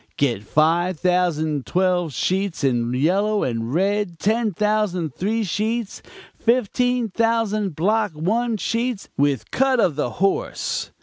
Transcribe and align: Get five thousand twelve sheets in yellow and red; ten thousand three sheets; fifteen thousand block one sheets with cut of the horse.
Get 0.17 0.41
five 0.43 0.99
thousand 0.99 1.67
twelve 1.67 2.11
sheets 2.11 2.63
in 2.63 2.91
yellow 2.91 3.43
and 3.43 3.71
red; 3.71 4.17
ten 4.17 4.51
thousand 4.51 5.13
three 5.13 5.43
sheets; 5.43 6.01
fifteen 6.39 7.09
thousand 7.09 7.75
block 7.75 8.13
one 8.13 8.57
sheets 8.57 9.09
with 9.15 9.51
cut 9.51 9.79
of 9.79 9.95
the 9.95 10.09
horse. 10.17 10.89